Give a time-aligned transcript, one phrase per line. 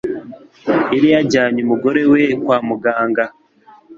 [0.93, 3.23] yari yajyanye umugore we kwa muganga